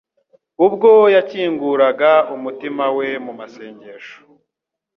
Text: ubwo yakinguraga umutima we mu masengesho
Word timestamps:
ubwo 0.65 0.89
yakinguraga 1.15 2.11
umutima 2.35 2.85
we 2.97 3.07
mu 3.25 3.33
masengesho 3.39 4.17